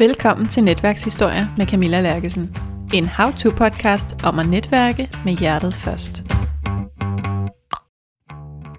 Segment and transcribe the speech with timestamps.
[0.00, 2.56] Velkommen til Netværkshistorie med Camilla Lærkesen.
[2.94, 6.22] En how-to-podcast om at netværke med hjertet først.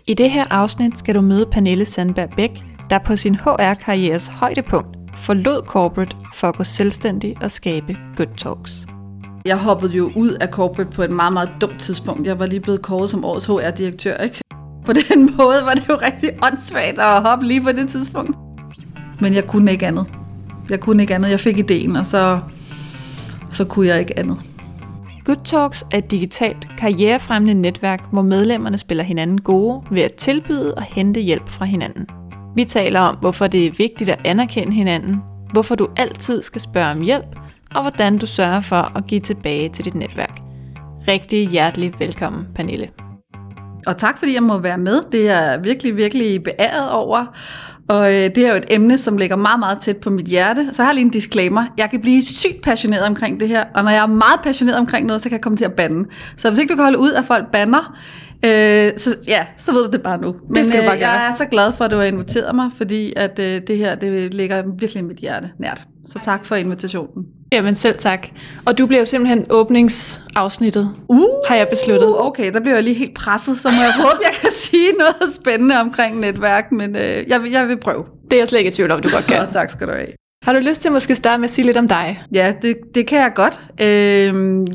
[0.07, 4.97] I det her afsnit skal du møde Pernille Sandberg Bæk, der på sin HR-karrieres højdepunkt
[5.15, 8.87] forlod corporate for at gå selvstændig og skabe good talks.
[9.45, 12.27] Jeg hoppede jo ud af corporate på et meget, meget dumt tidspunkt.
[12.27, 14.41] Jeg var lige blevet kåret som årets HR-direktør, ikke?
[14.85, 18.37] På den måde var det jo rigtig åndssvagt at hoppe lige på det tidspunkt.
[19.21, 20.18] Men jeg kunne ikke andet.
[20.69, 21.29] Jeg kunne ikke andet.
[21.29, 22.39] Jeg fik ideen, og så,
[23.51, 24.37] så kunne jeg ikke andet.
[25.25, 30.75] Good Talks er et digitalt karrierefremmende netværk, hvor medlemmerne spiller hinanden gode ved at tilbyde
[30.75, 32.05] og hente hjælp fra hinanden.
[32.55, 35.17] Vi taler om, hvorfor det er vigtigt at anerkende hinanden,
[35.53, 37.35] hvorfor du altid skal spørge om hjælp,
[37.75, 40.39] og hvordan du sørger for at give tilbage til dit netværk.
[41.07, 42.89] Rigtig hjertelig velkommen, Pernille.
[43.87, 45.01] Og tak fordi jeg må være med.
[45.11, 47.25] Det er jeg virkelig, virkelig beæret over.
[47.89, 50.69] Og øh, det er jo et emne, som ligger meget, meget tæt på mit hjerte.
[50.71, 51.65] Så jeg har lige en disclaimer.
[51.77, 55.07] Jeg kan blive sygt passioneret omkring det her, og når jeg er meget passioneret omkring
[55.07, 56.09] noget, så kan jeg komme til at bande.
[56.37, 57.97] Så hvis ikke du kan holde ud, at folk bander,
[58.45, 60.35] øh, så, ja, så ved du det bare nu.
[60.47, 62.55] Men det skal du bare øh, jeg er så glad for, at du har inviteret
[62.55, 65.85] mig, fordi at øh, det her det ligger virkelig mit hjerte nært.
[66.09, 67.25] Så tak for invitationen.
[67.51, 68.27] Jamen selv tak.
[68.65, 72.19] Og du bliver jo simpelthen åbningsafsnittet, Uh, har jeg besluttet.
[72.19, 75.35] Okay, der bliver jeg lige helt presset, så må jeg håbe, jeg kan sige noget
[75.35, 78.03] spændende omkring netværk, men øh, jeg, vil, jeg vil prøve.
[78.31, 79.47] Det er jeg slet ikke i tvivl om, du godt kan.
[79.51, 80.07] Tak skal du have.
[80.43, 82.23] Har du lyst til måske starte med at sige lidt om dig?
[82.33, 83.59] Ja, det, det kan jeg godt.
[83.81, 83.85] Øh,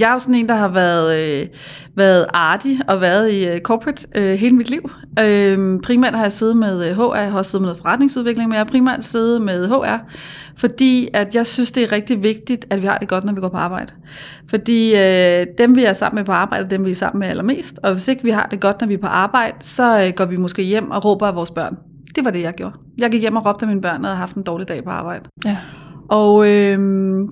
[0.01, 1.47] jeg er jo sådan en, der har været, øh,
[1.97, 4.91] været artig og været i øh, corporate øh, hele mit liv.
[5.21, 8.49] Øhm, primært har jeg siddet med øh, HR, jeg har også siddet med noget forretningsudvikling,
[8.49, 9.97] men jeg har primært siddet med HR,
[10.57, 13.41] fordi at jeg synes, det er rigtig vigtigt, at vi har det godt, når vi
[13.41, 13.93] går på arbejde.
[14.51, 17.79] Fordi øh, dem, vi er sammen med på arbejde, dem, vi er sammen med allermest.
[17.83, 20.25] Og hvis ikke vi har det godt, når vi er på arbejde, så øh, går
[20.25, 21.77] vi måske hjem og råber af vores børn.
[22.15, 22.75] Det var det, jeg gjorde.
[22.99, 24.85] Jeg gik hjem og råbte af mine børn, når jeg havde haft en dårlig dag
[24.85, 25.25] på arbejde.
[25.45, 25.57] Ja.
[26.09, 26.79] Og øh,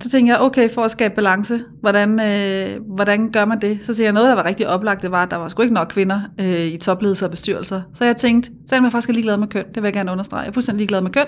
[0.01, 3.79] så tænkte jeg, okay, for at skabe balance, hvordan, øh, hvordan gør man det?
[3.81, 5.73] Så siger jeg, noget, der var rigtig oplagt, det var, at der var sgu ikke
[5.73, 7.81] nok kvinder øh, i topledelser og bestyrelser.
[7.93, 10.41] Så jeg tænkte, selvom jeg faktisk er ligeglad med køn, det vil jeg gerne understrege.
[10.41, 11.25] Jeg er fuldstændig ligeglad med køn.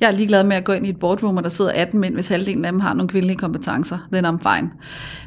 [0.00, 2.14] Jeg er ligeglad med at gå ind i et boardroom, og der sidder 18 mænd,
[2.14, 3.98] hvis halvdelen af dem har nogle kvindelige kompetencer.
[4.12, 4.70] Then I'm fine.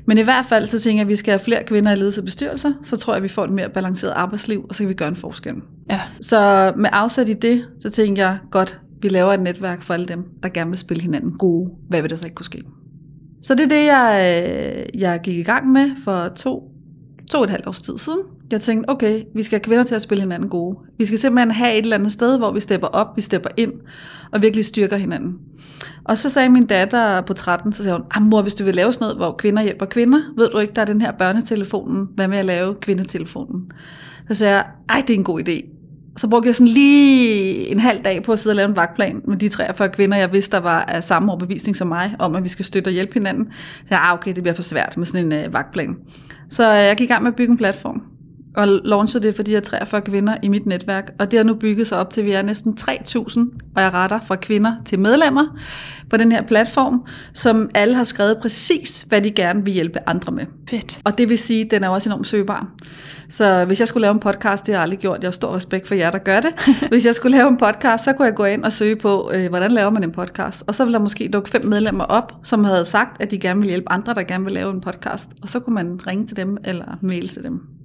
[0.05, 2.21] Men i hvert fald, så tænker jeg, at vi skal have flere kvinder i ledelse
[2.21, 2.71] og bestyrelser.
[2.83, 5.07] Så tror jeg, at vi får et mere balanceret arbejdsliv, og så kan vi gøre
[5.07, 5.55] en forskel.
[5.89, 6.01] Ja.
[6.21, 10.05] Så med afsæt i det, så tænker jeg, godt, vi laver et netværk for alle
[10.05, 11.71] dem, der gerne vil spille hinanden gode.
[11.89, 12.63] Hvad vil der så ikke kunne ske?
[13.41, 14.43] Så det er det, jeg,
[14.93, 16.71] øh, jeg gik i gang med for to,
[17.31, 18.19] to og et halvt års tid siden.
[18.51, 20.77] Jeg tænkte, okay, vi skal have kvinder til at spille hinanden gode.
[20.97, 23.73] Vi skal simpelthen have et eller andet sted, hvor vi stepper op, vi stepper ind
[24.31, 25.37] og virkelig styrker hinanden.
[26.03, 28.75] Og så sagde min datter på 13, så sagde hun, ah, mor, hvis du vil
[28.75, 32.07] lave sådan noget, hvor kvinder hjælper kvinder, ved du ikke, der er den her børnetelefonen,
[32.15, 33.71] hvad med at lave kvindetelefonen?
[34.27, 35.72] Så sagde jeg, ej, det er en god idé
[36.17, 39.21] så brugte jeg sådan lige en halv dag på at sidde og lave en vagtplan
[39.27, 42.43] med de 43 kvinder, jeg vidste, der var af samme overbevisning som mig, om at
[42.43, 43.45] vi skal støtte og hjælpe hinanden.
[43.79, 45.95] Så jeg, ah, okay, det bliver for svært med sådan en uh, vagtplan.
[46.49, 48.01] Så uh, jeg gik i gang med at bygge en platform,
[48.55, 51.11] og launchede det for de her 43 kvinder i mit netværk.
[51.19, 53.39] Og det har nu bygget sig op til, at vi er næsten 3.000,
[53.75, 55.59] og jeg retter fra kvinder til medlemmer
[56.09, 60.31] på den her platform, som alle har skrevet præcis, hvad de gerne vil hjælpe andre
[60.31, 60.45] med.
[60.69, 60.99] Fedt.
[61.03, 62.67] Og det vil sige, at den er også enormt søgbar.
[63.29, 65.55] Så hvis jeg skulle lave en podcast, det har jeg aldrig gjort, jeg har stor
[65.55, 66.51] respekt for jer, der gør det.
[66.91, 69.49] Hvis jeg skulle lave en podcast, så kunne jeg gå ind og søge på, øh,
[69.49, 70.63] hvordan laver man en podcast.
[70.67, 73.59] Og så ville der måske dukke fem medlemmer op, som havde sagt, at de gerne
[73.59, 75.31] vil hjælpe andre, der gerne vil lave en podcast.
[75.41, 77.82] Og så kunne man ringe til dem eller mail til dem.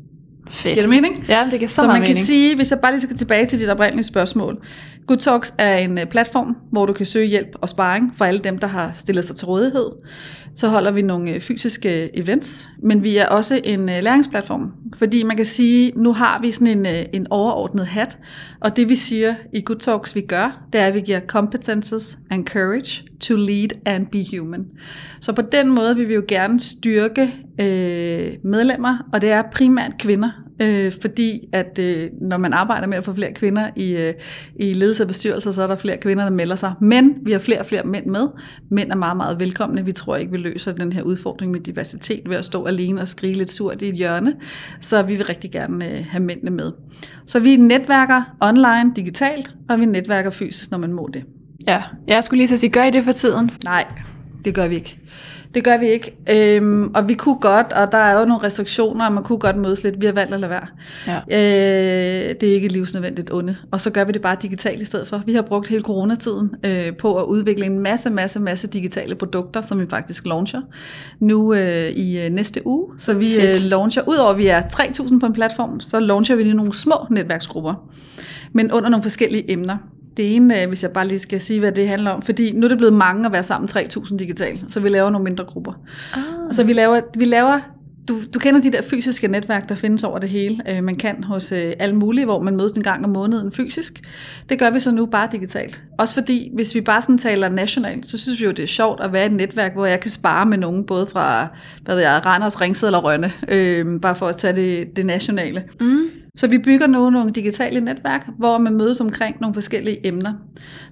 [0.51, 0.75] Fedt.
[0.75, 1.25] Giver det mening?
[1.29, 3.47] Ja, det giver så, Så meget man kan sige, hvis jeg bare lige skal tilbage
[3.47, 4.59] til dit oprindelige spørgsmål.
[5.07, 8.41] Good Talks er en øh, platform, hvor du kan søge hjælp og sparring for alle
[8.41, 9.87] dem, der har stillet sig til rådighed.
[10.57, 14.73] Så holder vi nogle øh, fysiske events, men vi er også en øh, læringsplatform.
[14.99, 18.19] Fordi man kan sige, nu har vi sådan en, øh, en overordnet hat,
[18.61, 22.19] og det vi siger i Good Talks, vi gør, det er, at vi giver competences
[22.31, 24.67] and courage to lead and be human.
[25.21, 29.93] Så på den måde vil vi jo gerne styrke øh, medlemmer, og det er primært
[29.99, 30.31] kvinder,
[30.61, 34.15] øh, fordi at øh, når man arbejder med at få flere kvinder i, øh,
[34.56, 36.73] i ledelse og bestyrelser, så er der flere kvinder, der melder sig.
[36.81, 38.29] Men vi har flere og flere mænd med.
[38.70, 39.85] Mænd er meget, meget velkomne.
[39.85, 43.09] Vi tror ikke, vi løser den her udfordring med diversitet ved at stå alene og
[43.09, 44.35] skrige lidt surt i et hjørne.
[44.81, 46.73] Så vi vil rigtig gerne øh, have mændene med.
[47.26, 51.25] Så vi netværker online, digitalt, og vi netværker fysisk, når man må det.
[51.66, 53.50] Ja, jeg skulle lige så sige, gør I det for tiden?
[53.64, 53.84] Nej,
[54.44, 54.99] det gør vi ikke.
[55.55, 56.16] Det gør vi ikke.
[56.31, 59.56] Øhm, og vi kunne godt, og der er jo nogle restriktioner, og man kunne godt
[59.56, 60.00] mødes lidt.
[60.00, 60.66] Vi har valgt at lade være.
[61.06, 61.16] Ja.
[61.19, 63.56] Øh, det er ikke livsnødvendigt onde.
[63.70, 65.22] Og så gør vi det bare digitalt i stedet for.
[65.26, 69.60] Vi har brugt hele coronatiden øh, på at udvikle en masse, masse, masse digitale produkter,
[69.60, 70.60] som vi faktisk launcher
[71.20, 72.87] nu øh, i øh, næste uge.
[72.99, 76.43] Så vi øh, launcher, udover at vi er 3.000 på en platform, så launcher vi
[76.43, 77.75] lige nogle små netværksgrupper,
[78.52, 79.76] men under nogle forskellige emner.
[80.19, 82.65] Det ene, øh, hvis jeg bare lige skal sige, hvad det handler om, fordi nu
[82.65, 85.73] er det blevet mange at være sammen 3.000 digitalt, så vi laver nogle mindre grupper.
[86.15, 86.23] Ah.
[86.50, 87.61] Så vi laver, vi laver
[88.08, 90.62] du, du kender de der fysiske netværk, der findes over det hele.
[90.69, 94.00] Øh, man kan hos øh, alle mulige, hvor man mødes en gang om måneden fysisk.
[94.49, 95.82] Det gør vi så nu bare digitalt.
[95.99, 99.00] Også fordi, hvis vi bare sådan taler nationalt, så synes vi jo, det er sjovt
[99.00, 101.46] at være i et netværk, hvor jeg kan spare med nogen, både fra
[101.84, 105.64] hvad ved jeg, Randers, Ringsted eller Rønne, øh, bare for at tage det, det nationale.
[105.81, 106.02] Mm.
[106.37, 110.32] Så vi bygger nu nogle digitale netværk, hvor man mødes omkring nogle forskellige emner.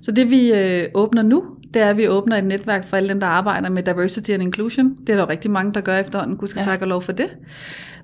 [0.00, 1.42] Så det vi øh, åbner nu,
[1.76, 4.43] det er, at vi åbner et netværk for alle dem, der arbejder med diversity and
[4.43, 4.90] inclusion.
[4.90, 6.37] Det er der jo rigtig mange, der gør efterhånden.
[6.37, 6.64] Gud skal Ja.
[6.64, 7.26] takke og lov for det.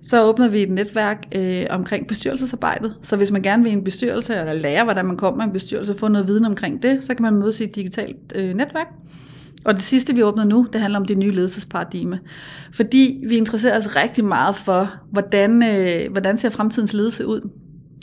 [0.02, 2.94] Så åbner vi et netværk øh, omkring bestyrelsesarbejdet.
[3.02, 5.52] Så hvis man gerne vil i en bestyrelse, eller lære, hvordan man kommer i en
[5.52, 8.54] bestyrelse, og få noget viden omkring det, så kan man mødes i et digitalt øh,
[8.54, 8.86] netværk.
[9.64, 12.20] Og det sidste, vi åbner nu, det handler om det nye ledelsesparadigme.
[12.74, 17.50] Fordi vi interesserer os rigtig meget for, hvordan, øh, hvordan ser fremtidens ledelse ud.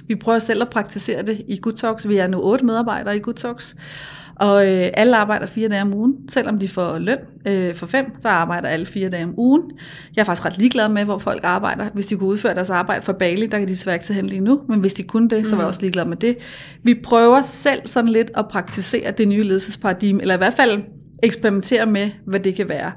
[0.07, 2.07] Vi prøver selv at praktisere det i Good Talks.
[2.07, 3.75] Vi er nu otte medarbejdere i Good Talks.
[4.39, 6.15] Og øh, alle arbejder fire dage om ugen.
[6.29, 9.61] Selvom de får løn øh, for fem, så arbejder alle fire dage om ugen.
[10.15, 11.89] Jeg er faktisk ret ligeglad med, hvor folk arbejder.
[11.93, 14.25] Hvis de kunne udføre deres arbejde for Bali, der kan de desværre ikke tage hen
[14.25, 14.61] lige nu.
[14.67, 16.37] Men hvis de kunne det, så var jeg også ligeglad med det.
[16.83, 20.81] Vi prøver selv sådan lidt at praktisere det nye ledelsesparadigme, eller i hvert fald
[21.23, 22.91] eksperimentere med, hvad det kan være.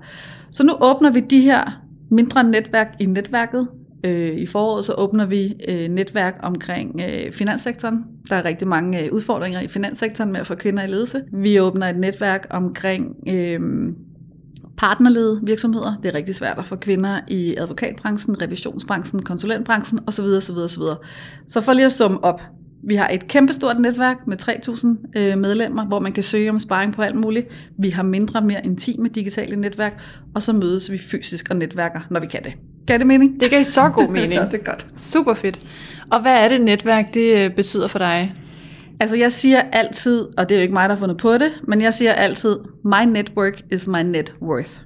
[0.51, 3.69] Så nu åbner vi de her mindre netværk i netværket.
[4.05, 8.05] Øh, I foråret så åbner vi øh, netværk omkring øh, finanssektoren.
[8.31, 11.23] Der er rigtig mange øh, udfordringer i finanssektoren med at få kvinder i ledelse.
[11.33, 13.61] Vi åbner et netværk omkring øh,
[14.77, 15.95] partnerledede virksomheder.
[16.03, 20.25] Det er rigtig svært at få kvinder i advokatbranchen, revisionsbranchen, konsulentbranchen osv.
[20.25, 20.83] osv., osv.
[21.49, 22.41] Så for lige at summe op.
[22.85, 26.93] Vi har et kæmpestort netværk med 3.000 øh, medlemmer, hvor man kan søge om sparring
[26.93, 27.47] på alt muligt.
[27.79, 30.01] Vi har mindre mere intime digitale netværk,
[30.35, 32.53] og så mødes vi fysisk og netværker, når vi kan det.
[32.87, 33.41] Gav det mening?
[33.41, 34.33] Det gav så god mening.
[34.33, 34.87] ja, det er godt.
[34.97, 35.61] Super fedt.
[36.11, 38.35] Og hvad er det netværk, det øh, betyder for dig?
[39.01, 41.53] Altså jeg siger altid, og det er jo ikke mig, der har fundet på det,
[41.69, 44.81] men jeg siger altid, my network is my net worth.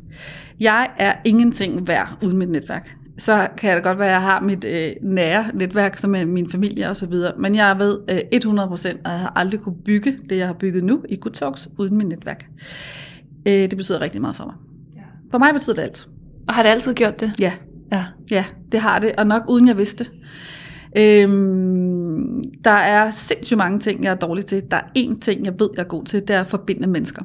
[0.61, 2.97] Jeg er ingenting værd uden mit netværk.
[3.19, 6.51] Så kan det godt være, at jeg har mit øh, nære netværk, som er min
[6.51, 7.33] familie og så videre.
[7.39, 10.85] Men jeg ved øh, 100%, at jeg har aldrig kunne bygge det, jeg har bygget
[10.85, 12.47] nu i Good Talks, uden mit netværk.
[13.47, 14.55] Øh, det betyder rigtig meget for mig.
[15.31, 16.09] For mig betyder det alt.
[16.49, 17.33] Og har det altid gjort det?
[17.41, 17.53] Ja,
[17.93, 18.05] Ja.
[18.31, 20.07] Ja, det har det, og nok uden jeg vidste.
[20.97, 24.63] Øhm, der er sindssygt mange ting, jeg er dårlig til.
[24.71, 27.23] Der er én ting, jeg ved, jeg er god til, det er at forbinde mennesker.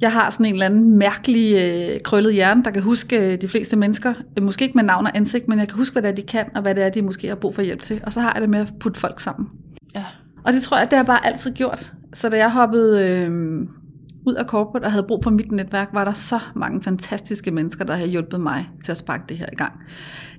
[0.00, 3.48] Jeg har sådan en eller anden mærkelig øh, krøllet hjerne, der kan huske øh, de
[3.48, 4.14] fleste mennesker.
[4.38, 6.22] Øh, Måske ikke med navn og ansigt, men jeg kan huske, hvad det er, de
[6.22, 8.00] kan, og hvad det er, de måske har brug for hjælp til.
[8.06, 9.48] Og så har jeg det med at putte folk sammen.
[9.94, 10.04] Ja.
[10.44, 11.92] Og det tror jeg, det har jeg bare altid gjort.
[12.12, 13.30] Så da jeg hoppede øh,
[14.26, 17.84] ud af corporate og havde brug for mit netværk, var der så mange fantastiske mennesker,
[17.84, 19.72] der havde hjulpet mig til at sparke det her i gang.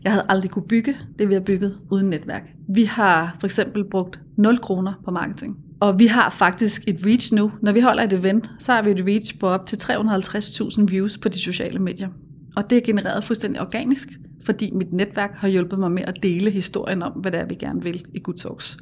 [0.03, 2.53] Jeg havde aldrig kunne bygge det, vi har bygget uden netværk.
[2.69, 5.57] Vi har for eksempel brugt 0 kroner på marketing.
[5.81, 7.51] Og vi har faktisk et reach nu.
[7.61, 11.17] Når vi holder et event, så har vi et reach på op til 350.000 views
[11.17, 12.09] på de sociale medier.
[12.55, 14.07] Og det er genereret fuldstændig organisk,
[14.45, 17.55] fordi mit netværk har hjulpet mig med at dele historien om, hvad det er, vi
[17.55, 18.77] gerne vil i Good Talks.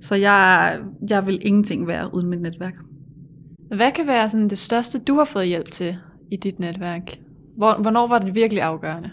[0.00, 0.78] Så jeg,
[1.08, 2.74] jeg vil ingenting være uden mit netværk.
[3.76, 5.96] Hvad kan være sådan det største, du har fået hjælp til
[6.30, 7.18] i dit netværk?
[7.56, 9.10] Hvor, hvornår var det virkelig afgørende?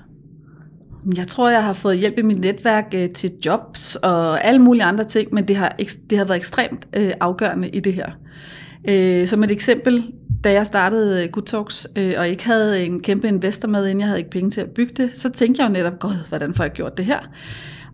[1.17, 4.83] Jeg tror, jeg har fået hjælp i mit netværk øh, til jobs og alle mulige
[4.83, 5.75] andre ting, men det har,
[6.09, 8.09] det har været ekstremt øh, afgørende i det her.
[8.89, 10.03] Øh, som et eksempel,
[10.43, 13.99] da jeg startede øh, Good Talks, øh, og ikke havde en kæmpe investor med, inden
[13.99, 16.53] jeg havde ikke penge til at bygge det, så tænkte jeg jo netop, god, hvordan
[16.53, 17.19] får jeg gjort det her?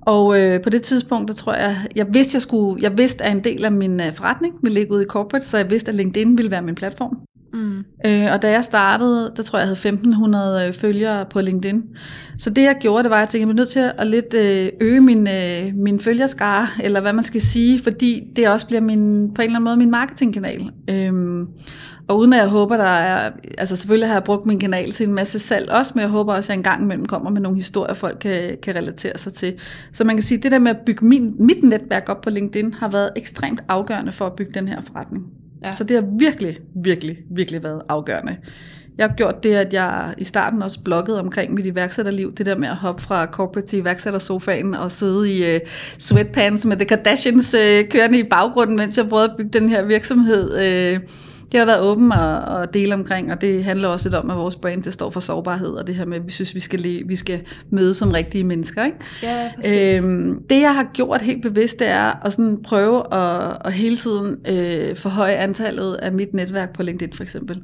[0.01, 3.31] Og øh, på det tidspunkt, der tror jeg, jeg vidste, jeg skulle, jeg vidste, at
[3.31, 5.95] en del af min øh, forretning ville ligge ude i corporate, så jeg vidste, at
[5.95, 7.17] LinkedIn ville være min platform.
[7.53, 7.83] Mm.
[8.05, 11.83] Øh, og da jeg startede, der tror jeg, jeg havde 1500 øh, følgere på LinkedIn.
[12.39, 14.33] Så det jeg gjorde, det var, at jeg tænkte, jeg blev nødt til at lidt
[14.33, 18.81] øh, øge min, øh, min følgerskare, eller hvad man skal sige, fordi det også bliver
[18.81, 20.71] min, på en eller anden måde min marketingkanal.
[20.89, 21.47] Øhm,
[22.07, 25.07] og uden at jeg håber, der er, altså selvfølgelig har jeg brugt min kanal til
[25.07, 27.41] en masse salg også, men jeg håber også, at jeg en gang imellem kommer med
[27.41, 29.53] nogle historier, folk kan, kan relatere sig til.
[29.93, 32.29] Så man kan sige, at det der med at bygge min, mit netværk op på
[32.29, 35.40] LinkedIn, har været ekstremt afgørende for at bygge den her forretning.
[35.63, 35.75] Ja.
[35.75, 38.37] Så det har virkelig, virkelig, virkelig været afgørende.
[38.97, 42.33] Jeg har gjort det, at jeg i starten også bloggede omkring mit iværksætterliv.
[42.35, 45.59] Det der med at hoppe fra corporate til iværksættersofaen og sidde i øh,
[45.97, 49.83] sweatpants med The Kardashians øh, kørende i baggrunden, mens jeg prøvede at bygge den her
[49.83, 50.59] virksomhed.
[50.59, 50.99] Øh,
[51.51, 54.37] det har været åben og, og dele omkring, og det handler også lidt om, at
[54.37, 56.79] vores brand det står for sårbarhed, og det her med, at vi synes, vi skal,
[56.79, 58.85] le, vi skal møde som rigtige mennesker.
[58.85, 58.97] Ikke?
[59.23, 60.03] Ja, præcis.
[60.03, 63.95] Øhm, det jeg har gjort helt bevidst, det er at sådan prøve at, at hele
[63.95, 67.61] tiden øh, forhøje antallet af mit netværk på LinkedIn for eksempel.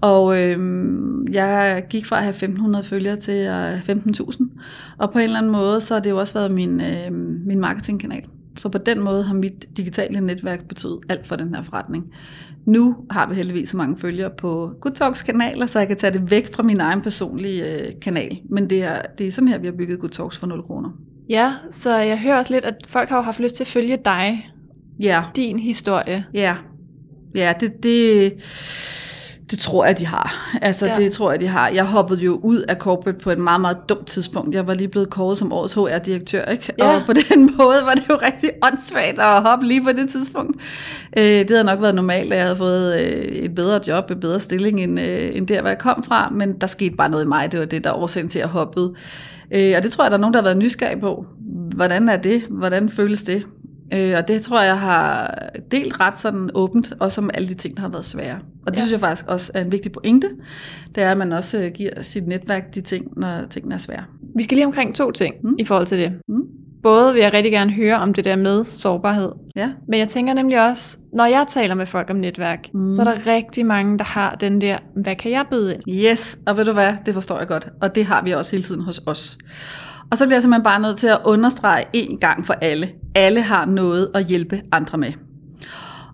[0.00, 4.46] Og øhm, jeg gik fra at have 1500 følgere til at have 15.000.
[4.98, 7.12] Og på en eller anden måde, så har det jo også været min, øh,
[7.46, 8.24] min marketingkanal.
[8.58, 12.04] Så på den måde har mit digitale netværk betydet alt for den her forretning.
[12.64, 16.12] Nu har vi heldigvis så mange følgere på Good Talks kanaler, så jeg kan tage
[16.12, 18.38] det væk fra min egen personlige øh, kanal.
[18.50, 20.90] Men det er, det er sådan her, vi har bygget Good Talks for 0 kroner.
[21.28, 23.98] Ja, så jeg hører også lidt, at folk har jo haft lyst til at følge
[24.04, 24.48] dig,
[25.00, 26.24] Ja, din historie.
[26.34, 26.54] ja.
[27.34, 28.32] Ja, det, det,
[29.52, 30.56] det tror jeg, de har.
[30.62, 30.96] Altså, Ja.
[30.96, 31.68] det tror jeg, de har.
[31.68, 34.54] Jeg hoppede jo ud af corporate på et meget, meget dumt tidspunkt.
[34.54, 36.72] Jeg var lige blevet kåret som årets HR-direktør, ikke?
[36.78, 36.94] Ja.
[36.96, 40.60] Og på den måde var det jo rigtig åndssvagt at hoppe lige på det tidspunkt.
[41.16, 44.20] Øh, det havde nok været normalt, at jeg havde fået øh, et bedre job, en
[44.20, 46.28] bedre stilling, end, øh, end der, hvor jeg kom fra.
[46.30, 47.52] Men der skete bare noget i mig.
[47.52, 48.94] Det var det, der årsagen til, at jeg hoppede.
[49.54, 51.26] Øh, og det tror jeg, der er nogen, der har været nysgerrig på.
[51.74, 52.42] Hvordan er det?
[52.50, 53.42] Hvordan føles det?
[53.92, 55.34] Øh, og det tror jeg har
[55.70, 58.38] delt ret sådan åbent, også om alle de ting, der har været svære.
[58.66, 58.80] Og det Ja.
[58.80, 60.28] synes jeg faktisk også er en vigtig pointe.
[60.94, 64.04] Det er, at man også øh, giver sit netværk de ting, når tingene er svære.
[64.36, 65.54] Vi skal lige omkring to ting mm.
[65.58, 66.12] I forhold til det.
[66.28, 66.42] Mm.
[66.82, 69.68] Både vil jeg rigtig gerne høre om det der med sårbarhed, Ja.
[69.88, 72.58] men jeg tænker nemlig også, når jeg taler med folk om netværk.
[72.74, 72.92] Mm.
[72.92, 75.82] så er der rigtig mange, der har den der, hvad kan jeg byde ind?
[75.88, 77.68] Yes, og ved du hvad, det forstår jeg godt.
[77.82, 79.38] Og det har vi også hele tiden hos os.
[80.10, 82.88] Og så bliver jeg simpelthen bare nødt til at understrege en gang for alle.
[83.14, 85.12] Alle har noget at hjælpe andre med.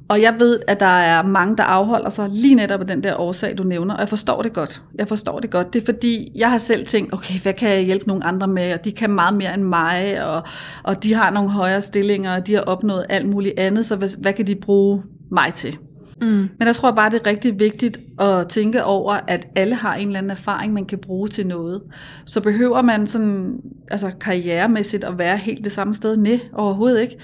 [0.08, 3.20] Og jeg ved, at der er mange, der afholder sig lige netop af den der
[3.20, 4.82] årsag, du nævner, og jeg forstår det godt.
[4.94, 5.72] Jeg forstår det godt.
[5.72, 8.72] Det er fordi, jeg har selv tænkt, okay, hvad kan jeg hjælpe nogle andre med,
[8.72, 10.42] og de kan meget mere end mig, og,
[10.82, 14.20] og de har nogle højere stillinger, og de har opnået alt muligt andet, så hvad,
[14.20, 15.78] hvad kan de bruge mig til?
[16.20, 16.48] Mm.
[16.58, 20.06] Men jeg tror bare, det er rigtig vigtigt at tænke over, at alle har en
[20.06, 21.82] eller anden erfaring, man kan bruge til noget.
[22.26, 23.60] Så behøver man sådan,
[23.90, 26.16] altså karrieremæssigt at være helt det samme sted?
[26.16, 27.16] Nej, overhovedet ikke.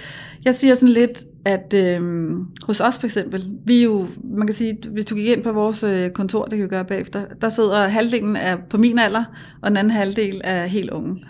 [0.45, 2.01] Jeg siger sådan lidt, at øh,
[2.67, 5.53] hos os for eksempel, vi er jo, man kan sige, hvis du gik ind på
[5.53, 9.25] vores øh, kontor, det kan vi gøre bagefter, der sidder halvdelen er på min alder,
[9.63, 11.25] og den anden halvdel er helt unge.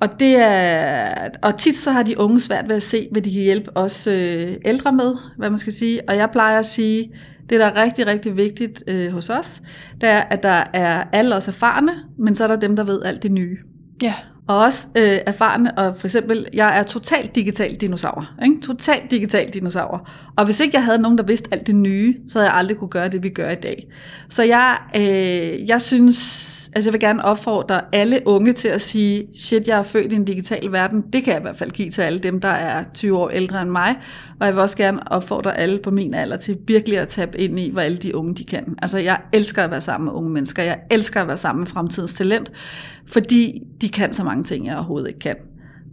[0.00, 3.32] Og, det er, og tit så har de unge svært ved at se, hvad de
[3.32, 6.08] kan hjælpe os øh, ældre med, hvad man skal sige.
[6.08, 7.10] Og jeg plejer at sige,
[7.50, 9.62] det der er rigtig, rigtig vigtigt øh, hos os,
[10.00, 13.02] det er, at der er alle os erfarne, men så er der dem, der ved
[13.02, 13.58] alt det nye.
[14.02, 14.14] Ja,
[14.46, 18.30] Og også øh, erfarne, og for eksempel, jeg er totalt digital dinosaur.
[18.44, 18.60] Ikke?
[18.60, 20.10] Totalt digital dinosaur.
[20.36, 22.76] Og hvis ikke jeg havde nogen, der vidste alt det nye, så havde jeg aldrig
[22.76, 23.86] kunne gøre det, vi gør i dag.
[24.28, 29.26] Så jeg, øh, jeg synes, altså jeg vil gerne opfordre alle unge til at sige,
[29.34, 31.00] shit, jeg er født i en digital verden.
[31.12, 33.62] Det kan jeg i hvert fald give til alle dem, der er 20 år ældre
[33.62, 33.96] end mig.
[34.40, 37.58] Og jeg vil også gerne opfordre alle på min alder til virkelig at tabe ind
[37.58, 38.74] i, hvad alle de unge de kan.
[38.82, 40.62] Altså jeg elsker at være sammen med unge mennesker.
[40.62, 42.52] Jeg elsker at være sammen med fremtidens talent,
[43.06, 45.36] fordi de kan så mange ting, jeg overhovedet ikke kan.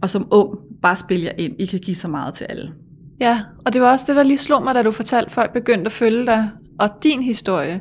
[0.02, 1.54] Og som ung, bare spil jer ind.
[1.58, 2.72] I kan give så meget til alle.
[3.20, 3.40] ja.
[3.64, 5.86] Og det var også det, der lige slog mig, da du fortalte, at folk begyndte
[5.86, 7.80] at følge dig og din historie.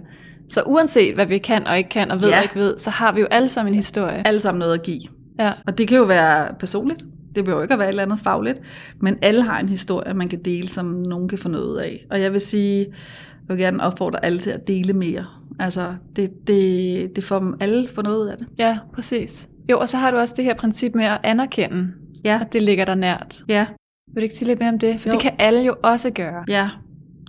[0.52, 2.38] Så uanset hvad vi kan og ikke kan og ved Ja.
[2.38, 4.28] og ikke ved, så har vi jo alle sammen en historie.
[4.28, 5.02] Alle sammen noget at give.
[5.40, 7.04] Ja, Og det kan jo være personligt.
[7.36, 8.62] Det behøver ikke at være et eller andet fagligt.
[9.00, 12.06] Men alle har en historie, man kan dele, som nogen kan få noget af.
[12.12, 15.26] Og jeg vil sige, jeg vil gerne opfordre alle til at dele mere.
[15.60, 18.48] Altså, det, det, det får dem alle får noget ud af det.
[18.60, 19.50] ja, præcis.
[19.72, 21.88] Jo, og så har du også det her princip med at anerkende,
[22.26, 23.44] Ja, at det ligger der nært.
[23.48, 23.66] ja,
[24.14, 25.00] Vil du ikke sige lidt mere om det?
[25.00, 25.12] For Jo.
[25.12, 26.44] det kan alle jo også gøre.
[26.48, 26.70] ja.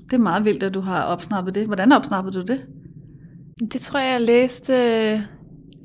[0.05, 1.67] Det er meget vildt, at du har opsnappet det.
[1.67, 2.61] Hvordan opsnappede du det?
[3.71, 5.21] Det tror jeg, jeg læste øh,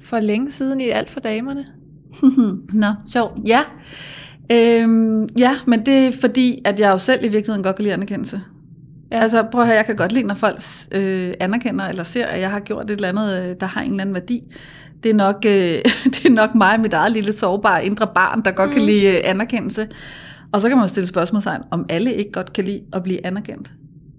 [0.02, 1.66] for længe siden i Alt for damerne.
[2.74, 3.40] Nå, sjovt.
[3.46, 3.62] Ja.
[4.52, 7.94] Øhm, ja, men det er fordi, at jeg jo selv i virkeligheden godt kan lide
[7.94, 8.42] anerkendelse.
[9.12, 9.20] Ja.
[9.20, 10.58] Altså prøv at høre, jeg kan godt lide, når folk
[10.92, 13.92] øh, anerkender eller ser, at jeg har gjort et eller andet, øh, der har en
[13.92, 14.42] eller anden værdi.
[15.04, 15.52] Det er nok, øh,
[16.14, 18.74] det er nok mig, mit eget lille sårbare indre barn, der godt mm.
[18.74, 19.88] kan lide øh, anerkendelse.
[20.52, 23.26] Og så kan man jo stille spørgsmålstegn, om alle ikke godt kan lide at blive
[23.26, 23.72] anerkendt.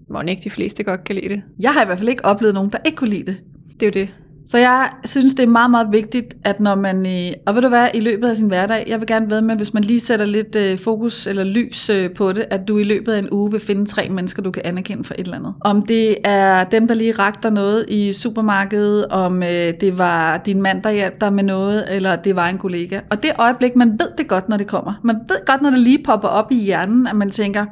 [0.09, 1.41] Må ikke de fleste godt kan lide det.
[1.59, 3.37] Jeg har i hvert fald ikke oplevet nogen, der ikke kunne lide det.
[3.79, 4.15] Det er jo det.
[4.49, 7.67] Så jeg synes, det er meget, meget vigtigt, at når man, øh, og ved du
[7.67, 10.25] hvad, i løbet af sin hverdag, jeg vil gerne ved med, hvis man lige sætter
[10.25, 13.51] lidt øh, fokus eller lys øh, på det, at du i løbet af en uge
[13.51, 15.53] vil finde tre mennesker, du kan anerkende for et eller andet.
[15.61, 20.37] Om det er dem, der lige rakte dig noget i supermarkedet, om øh, det var
[20.37, 22.99] din mand, der hjalp dig med noget, eller det var en kollega.
[23.09, 24.93] Og det øjeblik, man ved det godt, når det kommer.
[25.03, 27.65] Man ved godt, når det lige popper op i hjernen, at man tænker,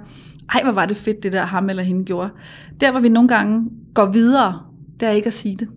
[0.54, 2.30] ej, hvor var det fedt, det der ham eller hende gjorde.
[2.82, 4.60] Der, hvor vi nogle gange går videre,
[5.00, 5.68] det er ikke at sige det.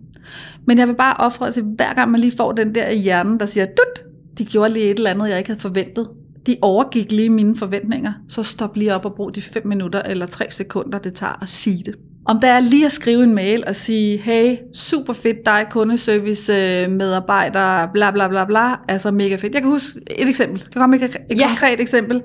[0.67, 3.39] Men jeg vil bare opfordre til, hver gang man lige får den der i hjernen,
[3.39, 4.05] der siger, dut,
[4.37, 6.09] de gjorde lige et eller andet, jeg ikke havde forventet.
[6.47, 8.13] De overgik lige mine forventninger.
[8.29, 11.49] Så stop lige op og brug de 5 minutter eller 3 sekunder, det tager at
[11.49, 11.95] sige det.
[12.25, 16.53] Om der er lige at skrive en mail og sige, hey, super fedt dig, kundeservice
[16.53, 19.53] øh, medarbejder, bla bla bla bla, altså mega fedt.
[19.53, 20.59] Jeg kan huske et eksempel.
[20.59, 21.47] Kan komme et, et ja.
[21.47, 22.21] konkret eksempel.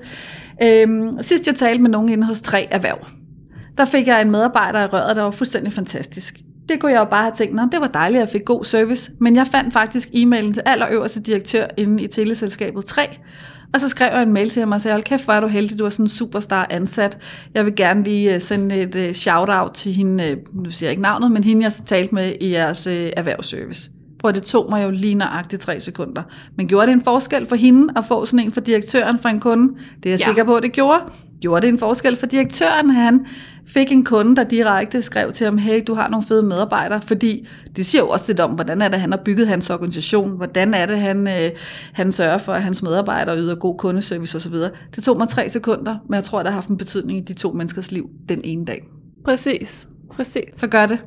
[0.63, 3.07] Øhm, sidst jeg talte med nogen inde hos tre erhverv,
[3.77, 6.35] der fik jeg en medarbejder i røret, der var fuldstændig fantastisk.
[6.69, 9.11] Det kunne jeg jo bare have tænkt, det var dejligt, at jeg fik god service.
[9.19, 13.17] Men jeg fandt faktisk e-mailen til allerøverste direktør inde i teleselskabet 3,
[13.73, 15.47] Og så skrev jeg en mail til ham og sagde, hold kæft, hvor er du
[15.47, 17.17] heldig, du er sådan en superstar ansat.
[17.53, 20.91] Jeg vil gerne lige øh, sende et uh, shout-out til hende, uh, nu siger jeg
[20.91, 23.89] ikke navnet, men hende, jeg talte med i jeres erhvervsservice.
[24.19, 26.23] Prøv, det tog mig jo lige nøjagtigt tre sekunder.
[26.55, 29.39] Men gjorde det en forskel for hende at få sådan en for direktøren fra en
[29.39, 29.73] kunde?
[29.73, 30.25] Det er jeg ja.
[30.25, 31.01] sikker på, at det gjorde.
[31.41, 32.89] Gjorde det en forskel for direktøren?
[32.89, 33.25] Han
[33.67, 37.47] fik en kunde, der direkte skrev til ham, hey, du har nogle fede medarbejdere, fordi
[37.75, 40.73] det siger jo også lidt om, hvordan er det, han har bygget hans organisation, hvordan
[40.73, 41.49] er det, han, øh,
[41.93, 44.55] han sørger for, at hans medarbejdere yder god kundeservice osv.
[44.95, 47.33] Det tog mig tre sekunder, men jeg tror, det har haft en betydning i de
[47.33, 48.83] to menneskers liv den ene dag.
[49.25, 50.43] Præcis, præcis.
[50.53, 50.99] Så gør det.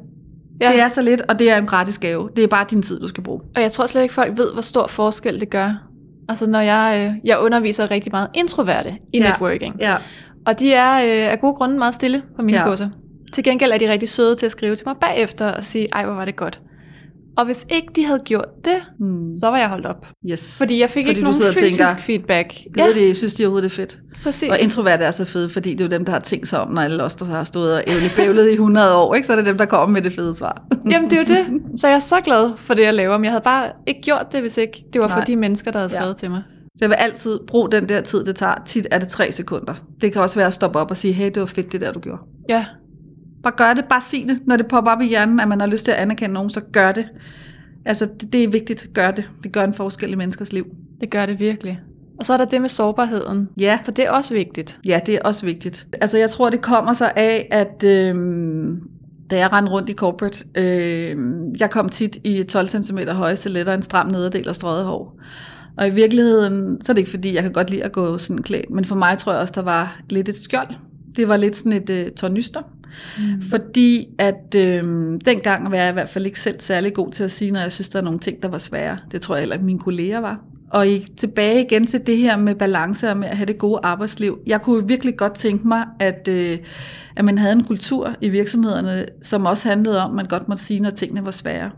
[0.60, 0.72] Ja.
[0.72, 2.30] Det er så lidt, og det er en gratis gave.
[2.37, 3.40] Det er bare din tid, du skal bruge.
[3.56, 5.89] Og jeg tror slet ikke, folk ved, hvor stor forskel det gør.
[6.30, 9.28] Altså når jeg, øh, jeg underviser rigtig meget introverte i ja.
[9.28, 9.76] networking.
[9.80, 9.96] Ja.
[10.46, 12.64] Og de er øh, af gode grunde meget stille på mine ja.
[12.64, 12.88] kurser.
[13.32, 16.04] Til gengæld er de rigtig søde til at skrive til mig bagefter og sige, ej
[16.04, 16.60] hvor var det godt.
[17.37, 19.37] Og hvis ikke de havde gjort det, hmm.
[19.40, 20.06] så var jeg holdt op.
[20.30, 20.58] Yes.
[20.58, 22.54] Fordi jeg fik fordi ikke nogen fysisk tænker, feedback.
[22.76, 22.87] Ja.
[22.87, 23.99] Det, de synes de overhovedet er fedt.
[24.22, 24.49] Præcis.
[24.49, 26.68] Og introvert er så fede, fordi det er jo dem, der har tænkt sig om,
[26.68, 29.26] når alle os, der har stået og ævlet bævlet i 100 år, ikke?
[29.26, 30.62] så er det dem, der kommer med det fede svar.
[30.90, 31.60] Jamen det er jo det.
[31.80, 34.26] Så jeg er så glad for det, jeg laver, men jeg havde bare ikke gjort
[34.32, 35.25] det, hvis ikke det var for Nej.
[35.25, 36.14] de mennesker, der havde skrevet ja.
[36.14, 36.42] til mig.
[36.80, 38.54] Så jeg vil altid bruge den der tid, det tager.
[38.66, 39.75] Tit er det tre sekunder.
[40.00, 41.92] Det kan også være at stoppe op og sige, hey, det var fedt det der,
[41.92, 42.18] du gjorde.
[42.49, 42.64] Ja.
[43.42, 44.47] Bare gør det, bare sig det.
[44.47, 46.61] Når det popper op i hjernen, at man har lyst til at anerkende nogen, så
[46.61, 47.06] gør det.
[47.85, 48.90] Altså, det, det er vigtigt.
[48.94, 49.30] Gør det.
[49.42, 50.66] Det gør en forskel i menneskers liv.
[51.00, 51.80] Det gør det virkelig.
[52.18, 53.49] Og så er der det med sårbarheden.
[53.56, 53.78] Ja.
[53.85, 54.76] For det er også vigtigt.
[54.87, 55.87] Ja, det er også vigtigt.
[56.00, 58.14] Altså, jeg tror, det kommer sig af, at øh,
[59.30, 61.16] da jeg rendte rundt i corporate, øh,
[61.61, 65.20] jeg kom tit i 12 cm høje stiletter, en stram nederdel og strøget hår.
[65.76, 68.42] Og i virkeligheden, så er det ikke fordi, jeg kan godt lide at gå sådan
[68.42, 70.68] klædt, men for mig tror jeg også, der var lidt et skjold.
[71.16, 72.61] Det var lidt sådan et øh, tornyster.
[73.18, 73.42] Mm.
[73.42, 74.82] Fordi at øh,
[75.25, 77.73] dengang var jeg i hvert fald ikke selv særlig god til at sige, når jeg
[77.73, 78.99] synes, der er nogle ting, der var svære.
[79.12, 80.40] Det tror jeg heller ikke, mine kolleger var.
[80.70, 83.80] Og I, tilbage igen til det her med balance og med at have det gode
[83.82, 84.38] arbejdsliv.
[84.47, 86.59] Jeg kunne virkelig godt tænke mig, at, øh,
[87.16, 90.62] at man havde en kultur i virksomhederne, som også handlede om, at man godt måtte
[90.62, 91.70] sige, når tingene var svære.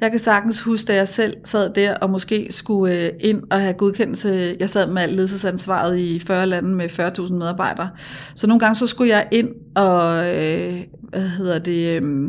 [0.00, 3.60] Jeg kan sagtens huske, da jeg selv sad der og måske skulle øh, ind og
[3.60, 4.56] have godkendelse.
[4.60, 7.90] Jeg sad med ledelsesansvaret i 40 lande med 40.000 medarbejdere.
[8.34, 12.28] Så nogle gange så skulle jeg ind og, øh, hvad hedder det, øh,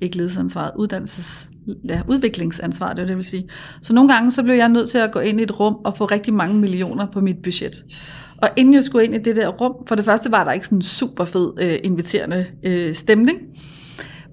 [0.00, 1.48] ikke ledelsesansvaret, uddannelses,
[1.88, 3.48] ja, udviklingsansvar, det det, vil sige.
[3.82, 5.96] Så nogle gange så blev jeg nødt til at gå ind i et rum og
[5.96, 7.84] få rigtig mange millioner på mit budget.
[8.42, 10.66] Og inden jeg skulle ind i det der rum, for det første var der ikke
[10.66, 13.38] sådan en super fed øh, inviterende øh, stemning.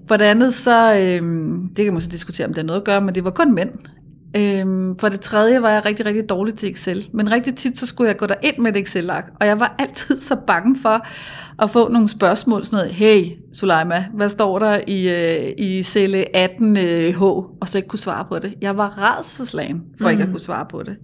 [0.08, 2.84] For det andet så, øhm, det kan man så diskutere, om det er noget at
[2.84, 3.70] gøre, men det var kun mænd.
[4.36, 7.08] Øhm, for det tredje var jeg rigtig, rigtig dårlig til Excel.
[7.12, 9.32] Men rigtig tit, så skulle jeg gå der ind med et Excel-ark.
[9.40, 11.06] Og jeg var altid så bange for
[11.62, 12.64] at få nogle spørgsmål.
[12.64, 17.22] Sådan noget, hey Suleima, hvad står der i, øh, i celle 18H?
[17.22, 18.54] Og så ikke kunne svare på det.
[18.60, 20.10] Jeg var rædselslagen for mm.
[20.10, 20.32] ikke at mm.
[20.32, 20.96] kunne svare på det.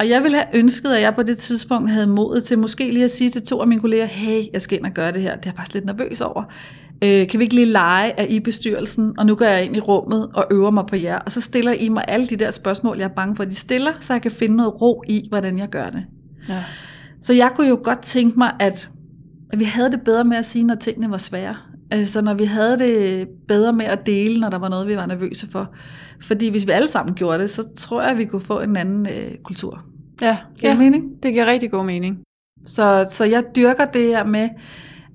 [0.00, 3.04] Og jeg ville have ønsket, at jeg på det tidspunkt havde modet til måske lige
[3.04, 5.36] at sige til to af mine kolleger, hey, jeg skal ind og gøre det her.
[5.36, 6.44] Det er jeg faktisk lidt nervøs over
[7.02, 9.80] øh, kan vi ikke lige lege af i bestyrelsen, og nu går jeg ind i
[9.80, 12.98] rummet og øver mig på jer, og så stiller I mig alle de der spørgsmål,
[12.98, 15.58] jeg er bange for, at de stiller, så jeg kan finde noget ro i, hvordan
[15.58, 16.04] jeg gør det.
[16.48, 16.64] Ja.
[17.20, 18.88] Så jeg kunne jo godt tænke mig, at,
[19.52, 21.56] at vi havde det bedre med at sige, når tingene var svære.
[21.90, 25.06] Altså når vi havde det bedre med at dele, når der var noget, vi var
[25.06, 25.74] nervøse for.
[26.22, 28.76] Fordi hvis vi alle sammen gjorde det, så tror jeg, at vi kunne få en
[28.76, 29.84] anden øh, kultur.
[30.22, 31.22] Ja, giver ja, det mening?
[31.22, 32.18] det giver rigtig god mening.
[32.66, 34.48] Så, så jeg dyrker det her med,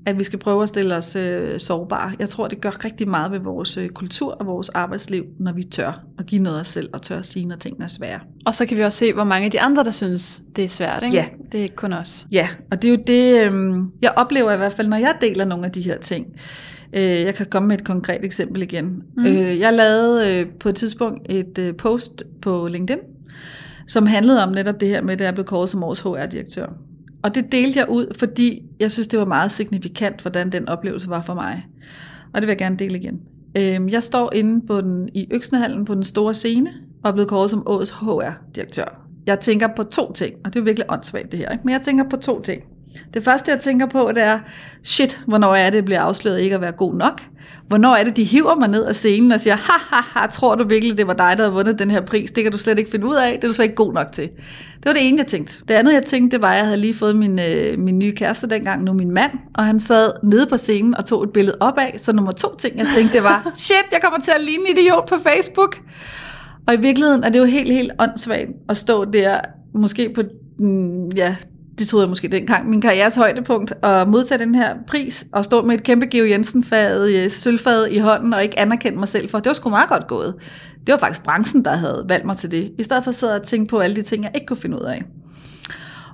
[0.05, 2.15] at vi skal prøve at stille os øh, sårbare.
[2.19, 5.63] Jeg tror, det gør rigtig meget ved vores øh, kultur og vores arbejdsliv, når vi
[5.63, 8.19] tør at give noget af os selv, og tør at sige, når tingene er svære.
[8.45, 10.67] Og så kan vi også se, hvor mange af de andre, der synes, det er
[10.67, 11.03] svært.
[11.03, 11.17] Ikke?
[11.17, 11.25] Ja.
[11.51, 12.27] Det er ikke kun os.
[12.31, 15.45] Ja, og det er jo det, øh, jeg oplever i hvert fald, når jeg deler
[15.45, 16.27] nogle af de her ting.
[16.93, 19.03] Øh, jeg kan komme med et konkret eksempel igen.
[19.17, 19.25] Mm.
[19.25, 22.99] Øh, jeg lavede øh, på et tidspunkt et øh, post på LinkedIn,
[23.87, 26.67] som handlede om netop det her med, at jeg blev kåret som årets HR-direktør.
[27.23, 31.09] Og det delte jeg ud, fordi jeg synes, det var meget signifikant, hvordan den oplevelse
[31.09, 31.65] var for mig.
[32.33, 33.21] Og det vil jeg gerne dele igen.
[33.57, 37.29] Øhm, jeg står inde på den, i Øksnehallen på den store scene, og er blevet
[37.29, 38.99] kåret som årets HR-direktør.
[39.25, 41.63] Jeg tænker på to ting, og det er virkelig åndssvagt det her, ikke?
[41.63, 42.63] men jeg tænker på to ting.
[43.13, 44.39] Det første, jeg tænker på, det er,
[44.83, 47.21] shit, hvornår er det, jeg bliver afsløret ikke at være god nok?
[47.67, 50.55] Hvornår er det, de hiver mig ned af scenen og siger, ha, ha, ha, tror
[50.55, 52.31] du virkelig, det var dig, der havde vundet den her pris?
[52.31, 54.11] Det kan du slet ikke finde ud af, det er du så ikke god nok
[54.11, 54.23] til.
[54.75, 55.63] Det var det ene, jeg tænkte.
[55.67, 58.11] Det andet, jeg tænkte, det var, at jeg havde lige fået min, øh, min nye
[58.11, 61.57] kæreste dengang, nu min mand, og han sad nede på scenen og tog et billede
[61.59, 61.97] opad.
[61.97, 64.77] Så nummer to ting, jeg tænkte, det var, shit, jeg kommer til at ligne en
[64.77, 65.79] idiot på Facebook.
[66.67, 69.39] Og i virkeligheden er det jo helt, helt åndssvagt at stå der,
[69.75, 70.21] måske på
[71.15, 71.35] ja,
[71.79, 75.61] det troede jeg måske dengang, min karrieres højdepunkt, at modtage den her pris, og stå
[75.61, 79.39] med et kæmpe Geo Jensen-fad, sølvfad i hånden, og ikke anerkende mig selv for.
[79.39, 80.35] Det var sgu meget godt gået.
[80.87, 83.35] Det var faktisk branchen, der havde valgt mig til det, i stedet for at sidde
[83.35, 85.03] og tænke på alle de ting, jeg ikke kunne finde ud af.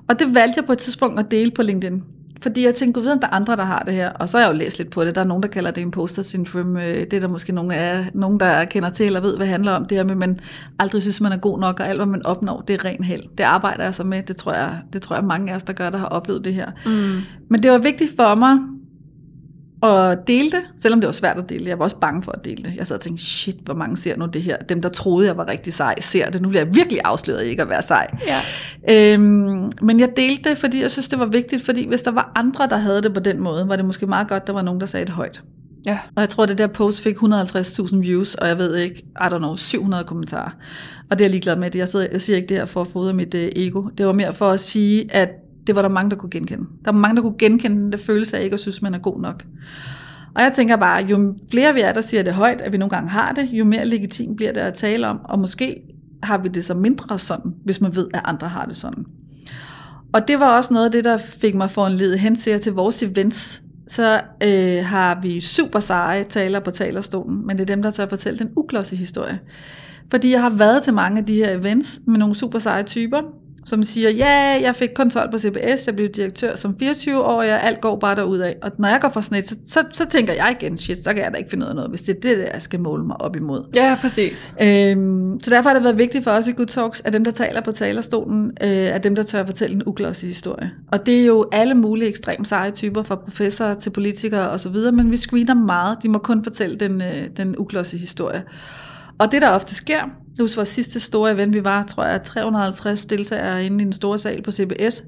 [0.08, 2.02] Og det valgte jeg på et tidspunkt at dele på LinkedIn.
[2.42, 4.10] Fordi jeg tænkte, gud ved, om der er andre, der har det her.
[4.10, 5.14] Og så har jeg jo læst lidt på det.
[5.14, 6.86] Der er nogen, der kalder det imposter syndrome.
[6.86, 9.52] Øh, Det er der måske nogen, af, nogen, der kender til eller ved, hvad det
[9.52, 9.84] handler om.
[9.84, 10.40] Det her med, at man
[10.78, 13.22] aldrig synes, man er god nok, og alt, hvad man opnår, det er ren held.
[13.38, 14.22] Det arbejder jeg så med.
[14.22, 16.54] Det tror jeg, det tror jeg mange af os, der gør, der har oplevet det
[16.54, 16.70] her.
[16.86, 17.20] Mm.
[17.50, 18.58] Men det var vigtigt for mig
[20.26, 21.68] dele det, selvom det var svært at dele det.
[21.68, 22.76] Jeg var også bange for at dele det.
[22.76, 24.56] Jeg sad og tænkte, shit, hvor mange ser nu det her.
[24.56, 26.42] Dem, der troede, jeg var rigtig sej, ser det.
[26.42, 28.06] Nu bliver jeg virkelig afsløret ikke at være sej.
[28.26, 28.40] Ja.
[28.90, 32.32] Øhm, men jeg delte det, fordi jeg synes, det var vigtigt, fordi hvis der var
[32.36, 34.80] andre, der havde det på den måde, var det måske meget godt, der var nogen,
[34.80, 35.42] der sagde det højt.
[35.86, 35.98] Ja.
[36.16, 39.38] Og jeg tror, det der post fik 150.000 views, og jeg ved ikke, I don't
[39.38, 40.50] know, 700 kommentarer.
[41.10, 41.76] Og det er jeg ligeglad med.
[41.76, 43.82] Jeg, sidder, jeg siger ikke det her for at fodre mit uh, ego.
[43.98, 45.30] Det var mere for at sige, at
[45.66, 46.64] det var der mange, der kunne genkende.
[46.84, 48.98] Der var mange, der kunne genkende den der følelse af ikke at synes, man er
[48.98, 49.44] god nok.
[50.34, 52.90] Og jeg tænker bare, jo flere vi er, der siger det højt, at vi nogle
[52.90, 55.82] gange har det, jo mere legitim bliver det at tale om, og måske
[56.22, 59.06] har vi det så mindre sådan, hvis man ved, at andre har det sådan.
[60.12, 62.60] Og det var også noget af det, der fik mig for en led hen til,
[62.60, 63.62] til vores events.
[63.88, 68.06] Så øh, har vi super seje taler på talerstolen, men det er dem, der tør
[68.08, 69.40] fortælle den uglosse historie.
[70.10, 73.22] Fordi jeg har været til mange af de her events med nogle super seje typer,
[73.64, 77.64] som siger, ja, jeg fik kun 12 på CBS, jeg blev direktør som 24-årig, og
[77.64, 78.52] alt går bare derudad.
[78.62, 81.14] Og når jeg går fra sådan et, så, så, så tænker jeg igen, shit, så
[81.14, 83.04] kan jeg da ikke finde ud af noget, hvis det er det, jeg skal måle
[83.04, 83.64] mig op imod.
[83.74, 84.54] Ja, præcis.
[84.62, 87.30] Øhm, så derfor har det været vigtigt for os i Good Talks, at dem, der
[87.30, 90.70] taler på talerstolen, øh, er dem, der tør fortælle en uglossig historie.
[90.92, 95.10] Og det er jo alle mulige ekstremt seje typer, fra professorer til politikere osv., men
[95.10, 95.98] vi screener meget.
[96.02, 98.42] De må kun fortælle den, øh, den uglossige historie.
[99.18, 100.00] Og det, der ofte sker,
[100.36, 103.92] jeg husker vores sidste store event, vi var, tror jeg, 350 deltagere inde i den
[103.92, 105.02] store sal på CBS.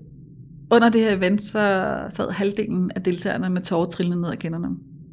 [0.71, 4.69] Under det her event, så sad halvdelen af deltagerne med tårer trillende ned ad kinderne.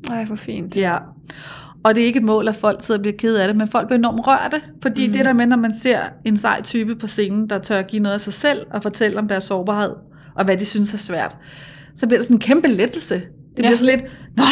[0.09, 0.75] Ej, hvor fint.
[0.75, 0.97] Ja.
[1.83, 3.67] Og det er ikke et mål, at folk sidder og bliver ked af det, men
[3.67, 4.61] folk bliver enormt rørte.
[4.81, 5.13] Fordi mm.
[5.13, 8.13] det der med, når man ser en sej type på scenen, der tør give noget
[8.15, 9.91] af sig selv og fortælle om deres sårbarhed,
[10.35, 11.37] og hvad de synes er svært,
[11.95, 13.15] så bliver det sådan en kæmpe lettelse.
[13.15, 13.23] Det
[13.57, 13.61] Ja.
[13.61, 14.43] bliver sådan lidt, nå,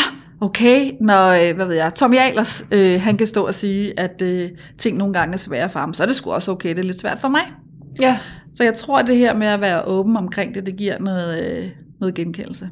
[0.41, 4.21] okay, når, øh, hvad ved jeg, Tommy Ahlers, øh, han kan stå og sige, at
[4.21, 6.79] øh, ting nogle gange er svære for ham, så er det sgu også okay, det
[6.79, 7.41] er lidt svært for mig.
[8.01, 8.19] Ja.
[8.55, 11.57] Så jeg tror, at det her med at være åben omkring det, det giver noget,
[11.57, 11.69] øh,
[11.99, 12.69] noget genkendelse.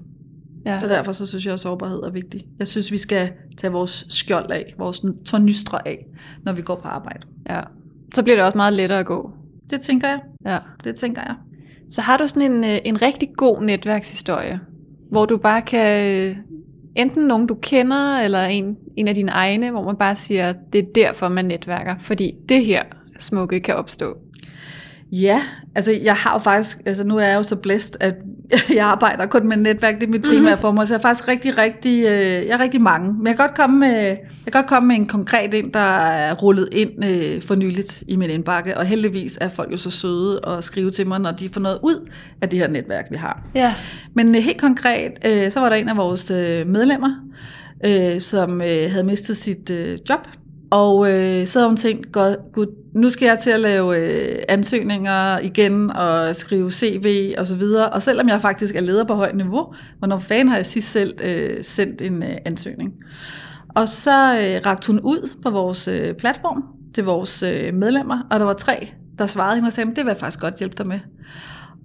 [0.65, 0.79] ja.
[0.79, 2.45] Så derfor så synes jeg, at sårbarhed er vigtig.
[2.59, 6.05] Jeg synes, vi skal tage vores skjold af, vores tornystre af,
[6.43, 7.27] når vi går på arbejde.
[7.49, 7.61] ja.
[8.15, 9.31] Så bliver det også meget lettere at gå.
[9.69, 10.19] Det tænker jeg.
[10.45, 10.57] Ja.
[10.83, 11.35] Det tænker jeg.
[11.89, 14.59] Så har du sådan en, øh, en rigtig god netværkshistorie,
[15.11, 16.35] hvor du bare kan,
[16.95, 20.79] enten nogen du kender, eller en, en af dine egne, hvor man bare siger, det
[20.79, 22.83] er derfor, man netværker, fordi det her
[23.19, 24.17] smukke kan opstå.
[25.11, 25.41] Ja,
[25.75, 28.15] altså jeg har jo faktisk, altså nu er jeg jo så blæst, at
[28.75, 31.57] jeg arbejder kun med netværk, det er mit primære formål, så jeg er faktisk rigtig,
[31.57, 33.13] rigtig, øh, jeg er rigtig mange.
[33.13, 35.97] Men jeg kan godt komme med, jeg kan godt komme med en konkret ind, der
[35.97, 39.89] er rullet ind øh, for nyligt i min indbakke, og heldigvis er folk jo så
[39.91, 42.09] søde og skrive til mig, når de får noget ud
[42.41, 43.41] af det her netværk, vi har.
[43.55, 43.73] Ja.
[44.13, 47.09] Men øh, helt konkret, øh, så var der en af vores øh, medlemmer,
[47.85, 50.27] øh, som øh, havde mistet sit øh, job.
[50.71, 54.43] Og øh, så havde hun tænkt, "God- gud, nu skal jeg til at lave øh,
[54.49, 57.89] ansøgninger igen og skrive CV og så videre.
[57.89, 61.13] Og selvom jeg faktisk er leder på højt niveau, hvornår fanden har jeg sidst selv
[61.23, 62.93] øh, sendt en øh, ansøgning.
[63.69, 68.39] Og så øh, rakte hun ud på vores øh, platform til vores øh, medlemmer, og
[68.39, 70.75] der var tre, der svarede hende og sagde, "Men det vil jeg faktisk godt hjælpe
[70.77, 70.99] dig med.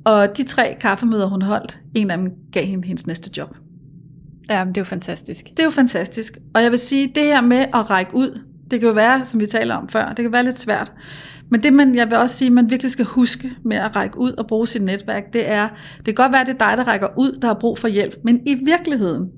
[0.05, 3.57] Og de tre kaffemøder, hun holdt, en af dem gav hende hendes næste job.
[4.51, 5.44] Ja, det er jo fantastisk.
[5.44, 6.38] Det er jo fantastisk.
[6.55, 8.40] Og jeg vil sige, det her med at række ud,
[8.71, 10.93] det kan jo være, som vi taler om før, det kan være lidt svært.
[11.51, 14.33] Men det, man, jeg vil også sige, man virkelig skal huske med at række ud
[14.33, 17.09] og bruge sit netværk, det er, det kan godt være, det er dig, der rækker
[17.19, 18.15] ud, der har brug for hjælp.
[18.25, 19.29] Men i virkeligheden,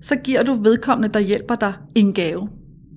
[0.00, 2.48] så giver du vedkommende, der hjælper dig, en gave.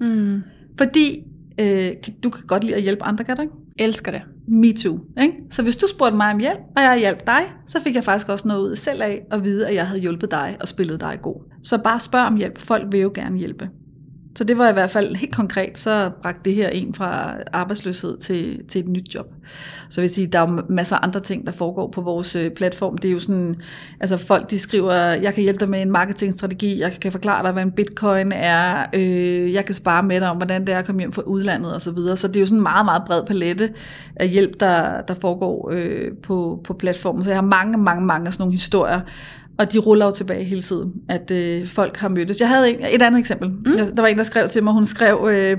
[0.02, 0.41] Mm.
[0.78, 1.24] Fordi
[1.60, 1.91] øh,
[2.24, 3.54] du kan godt lide at hjælpe andre, kan du ikke?
[3.80, 4.22] Elsker det.
[4.48, 5.00] Me too.
[5.22, 5.34] Ikke?
[5.50, 8.30] Så hvis du spurgte mig om hjælp, og jeg hjalp dig, så fik jeg faktisk
[8.30, 11.20] også noget ud selv af at vide, at jeg havde hjulpet dig og spillet dig
[11.22, 11.36] god.
[11.63, 12.58] Så bare spørg om hjælp.
[12.58, 13.70] Folk vil jo gerne hjælpe.
[14.36, 18.17] Så det var i hvert fald helt konkret, så bragte det her en fra arbejdsløshed
[18.17, 19.26] til, til et nyt job.
[19.89, 22.36] Så jeg vil sige, der er jo masser af andre ting, der foregår på vores
[22.36, 22.98] øh, platform.
[22.98, 23.56] Det er jo sådan,
[24.00, 27.52] altså folk de skriver, jeg kan hjælpe dig med en marketingstrategi, jeg kan forklare dig,
[27.52, 30.86] hvad en bitcoin er, øh, jeg kan spare med dig om, hvordan det er at
[30.86, 31.80] komme hjem fra udlandet osv.
[31.80, 32.17] Så, videre.
[32.17, 33.74] så det er jo sådan en meget, meget bred palette
[34.15, 37.24] af hjælp, der, der foregår øh, på, på platformen.
[37.24, 39.02] Så jeg har mange, mange, mange af sådan nogle historier,
[39.62, 42.39] og de ruller jo tilbage hele tiden, at øh, folk har mødtes.
[42.39, 43.50] Jeg havde en, et andet eksempel.
[43.50, 43.74] Mm.
[43.78, 45.58] Jeg, der var en, der skrev til mig, hun skrev, øh,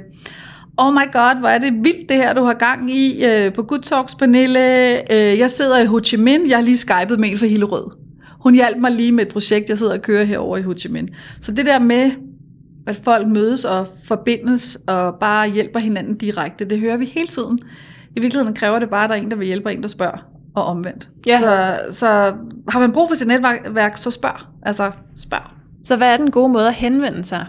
[0.77, 3.62] oh my god, hvor er det vildt det her, du har gang i øh, på
[3.62, 4.95] Good Talks, Pernille.
[5.12, 7.91] Øh, jeg sidder i Ho Chi Minh, jeg har lige skypet med en fra Hillerød.
[8.41, 10.88] Hun hjalp mig lige med et projekt, jeg sidder og kører herover i Ho Chi
[10.88, 11.07] Minh.
[11.41, 12.11] Så det der med,
[12.87, 17.59] at folk mødes og forbindes og bare hjælper hinanden direkte, det hører vi hele tiden.
[18.17, 19.88] I virkeligheden kræver det bare, at der er en, der vil hjælpe og en, der
[19.88, 20.32] spørger.
[20.55, 21.09] Og omvendt.
[21.27, 21.38] Ja.
[21.38, 22.35] Så, så
[22.69, 24.41] har man brug for sit netværk, så spørg.
[24.62, 25.51] Altså, spørg.
[25.85, 27.47] Så hvad er den gode måde at henvende sig?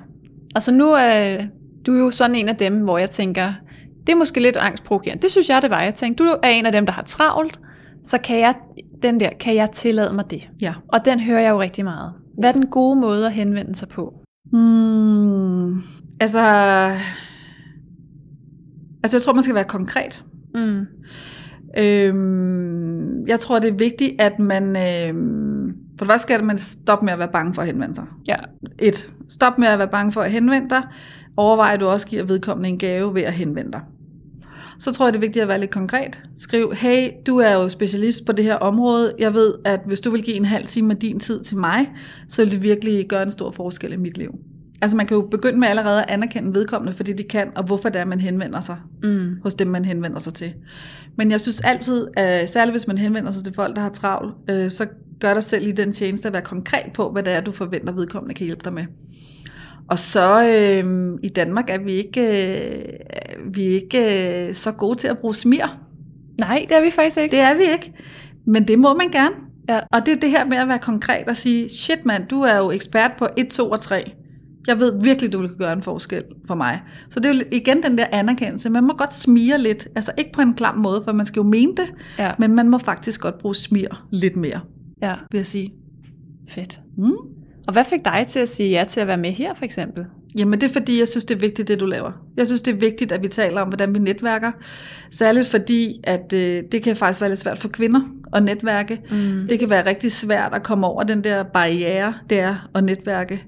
[0.55, 1.37] Altså nu er
[1.85, 3.53] du er jo sådan en af dem, hvor jeg tænker,
[4.07, 5.21] det er måske lidt angstprovokerende.
[5.21, 5.81] Det synes jeg, det var.
[5.81, 7.59] Jeg tænkte, du er en af dem, der har travlt,
[8.03, 8.55] så kan jeg,
[9.01, 10.49] den der, kan jeg tillade mig det?
[10.61, 10.73] Ja.
[10.87, 12.13] Og den hører jeg jo rigtig meget.
[12.37, 14.13] Hvad er den gode måde at henvende sig på?
[14.51, 15.77] Hmm,
[16.19, 16.39] altså,
[19.03, 20.23] altså, jeg tror, man skal være konkret.
[20.55, 20.85] Mm.
[21.77, 22.72] Øhm,
[23.27, 24.63] jeg tror, det er vigtigt, at man...
[24.63, 28.05] Øhm, for det første skal man stoppe med at være bange for at henvende sig.
[28.27, 28.35] Ja.
[28.79, 29.11] Et.
[29.29, 30.83] Stop med at være bange for at henvende dig.
[31.37, 33.81] Overvej, at du også giver vedkommende en gave ved at henvende dig.
[34.79, 36.21] Så tror jeg, det er vigtigt at være lidt konkret.
[36.37, 39.13] Skriv, hey, du er jo specialist på det her område.
[39.19, 41.91] Jeg ved, at hvis du vil give en halv time af din tid til mig,
[42.29, 44.31] så vil det virkelig gøre en stor forskel i mit liv.
[44.83, 47.89] Altså man kan jo begynde med allerede at anerkende vedkommende, fordi de kan, og hvorfor
[47.89, 49.35] det er, man henvender sig Mm.
[49.43, 50.53] hos dem, man henvender sig til.
[51.17, 54.33] Men jeg synes altid, øh, særligt hvis man henvender sig til folk, der har travlt,
[54.49, 54.87] øh, så
[55.19, 57.93] gør dig selv i den tjeneste at være konkret på, hvad det er, du forventer,
[57.93, 58.83] vedkommende kan hjælpe dig med.
[59.87, 64.99] Og så øh, i Danmark er vi ikke, øh, vi er ikke øh, så gode
[64.99, 65.79] til at bruge smir.
[66.39, 67.35] Nej, det er vi faktisk ikke.
[67.35, 67.93] Det er vi ikke.
[68.45, 69.35] Men det må man gerne.
[69.69, 69.79] Ja.
[69.91, 72.57] Og det er det her med at være konkret og sige, shit mand, du er
[72.57, 74.11] jo ekspert på 1, 2 og 3.
[74.67, 76.81] Jeg ved virkelig, du vil gøre en forskel for mig.
[77.09, 78.69] Så det er jo igen den der anerkendelse.
[78.69, 79.87] Man må godt smire lidt.
[79.95, 81.93] Altså ikke på en klam måde, for man skal jo mene det.
[82.19, 82.31] Ja.
[82.39, 84.59] Men man må faktisk godt bruge smir lidt mere,
[85.01, 85.15] ja.
[85.31, 85.73] vil jeg sige.
[86.49, 86.79] Fedt.
[86.97, 87.13] Mm.
[87.67, 90.05] Og hvad fik dig til at sige ja til at være med her, for eksempel?
[90.35, 92.11] Jamen det er fordi, jeg synes, det er vigtigt, det du laver.
[92.37, 94.51] Jeg synes, det er vigtigt, at vi taler om, hvordan vi netværker.
[95.11, 98.01] Særligt fordi, at øh, det kan faktisk være lidt svært for kvinder
[98.33, 99.01] at netværke.
[99.11, 99.47] Mm.
[99.49, 103.43] Det kan være rigtig svært at komme over den der barriere, det er at netværke.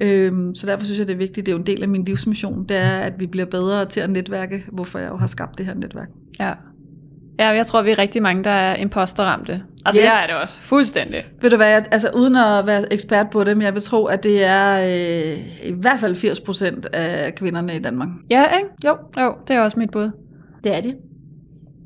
[0.00, 1.46] Øhm, så derfor synes jeg, det er vigtigt.
[1.46, 4.00] Det er jo en del af min livsmission, det er, at vi bliver bedre til
[4.00, 6.08] at netværke, hvorfor jeg jo har skabt det her netværk.
[6.40, 6.52] Ja.
[7.38, 9.62] Ja, jeg tror, vi er rigtig mange, der er imposterramte.
[9.86, 10.04] Altså, Yes.
[10.06, 10.58] jeg er det også.
[10.60, 11.24] Fuldstændig.
[11.40, 14.04] Ved du hvad, jeg, altså uden at være ekspert på det, men jeg vil tro,
[14.04, 18.08] at det er øh, i hvert fald 80 procent af kvinderne i Danmark.
[18.30, 18.68] Ja, ikke?
[18.84, 20.10] Jo, Jo, det er også mit bud.
[20.64, 20.94] det er de.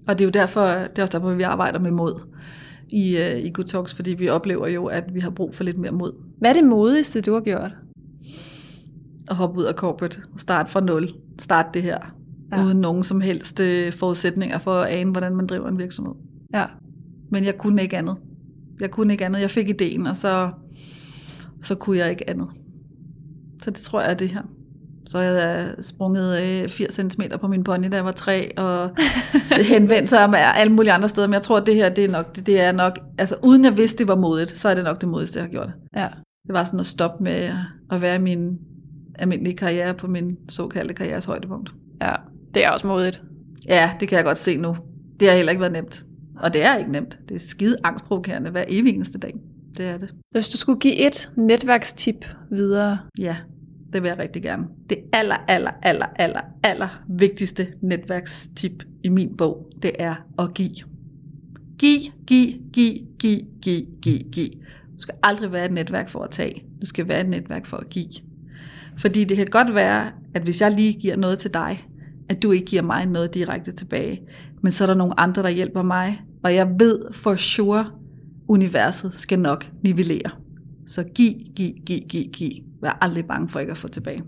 [0.08, 2.20] Og det er jo derfor, det er også derfor, vi arbejder med mod
[2.88, 5.78] i, øh, i Good Talks, fordi vi oplever jo, at vi har brug for lidt
[5.78, 6.12] mere mod.
[6.38, 7.70] Hvad er det modigste, du har gjort?
[9.30, 11.08] At hoppe ud af corporate og starte fra nul.
[11.38, 11.98] Starte det her.
[12.52, 12.64] Ja.
[12.64, 16.14] Uden nogen som helst øh, forudsætninger for at ane, hvordan man driver en virksomhed.
[16.54, 16.64] Ja.
[17.30, 18.16] Men jeg kunne ikke andet.
[18.80, 19.40] Jeg kunne ikke andet.
[19.40, 20.50] Jeg fik ideen, og så,
[21.62, 22.48] så kunne jeg ikke andet.
[23.62, 24.42] Så det tror jeg er det her.
[25.06, 28.90] Så jeg sprunget øh, 80 cm på min pony, da jeg var tre, og
[29.70, 31.26] henvendt sig med alle mulige andre steder.
[31.26, 33.64] Men jeg tror, at det her, det er nok, det, det er nok, altså uden
[33.64, 35.70] jeg vidste, det var modigt, så er det nok det modigste, jeg har gjort.
[35.96, 36.08] Ja.
[36.46, 37.50] Det var sådan at stoppe med
[37.90, 38.58] at være i min
[39.18, 41.74] almindelige karriere på min såkaldte karrieres højdepunkt.
[42.00, 42.14] Ja.
[42.54, 43.22] Det er også modigt.
[43.68, 44.76] Ja, det kan jeg godt se nu.
[45.20, 46.04] Det har heller ikke været nemt.
[46.37, 47.18] Og det er ikke nemt.
[47.28, 49.35] Det er skide angstprovokerende hver evig eneste dag.
[49.76, 50.14] Det er det.
[50.31, 53.37] Hvis du skulle give et netværkstip videre, Ja,
[53.92, 54.66] det vil jeg rigtig gerne.
[54.90, 60.76] Det aller, aller, aller, aller, aller vigtigste netværkstip i min bog, det er at give.
[61.78, 64.50] Giv, giv, giv, giv, giv, giv, giv.
[64.94, 66.64] Du skal aldrig være et netværk for at tage.
[66.81, 68.09] Du skal være et netværk for at give.
[68.98, 71.87] Fordi det kan godt være, at hvis jeg lige giver noget til dig,
[72.28, 74.20] at du ikke giver mig noget direkte tilbage.
[74.62, 76.20] Men så er der nogle andre, der hjælper mig.
[76.44, 77.87] Og jeg ved for sure,
[78.48, 80.30] universet skal nok nivellere.
[80.87, 82.52] Så giv, giv, giv, giv, giv.
[82.82, 84.22] Vær aldrig bange for ikke at få tilbage.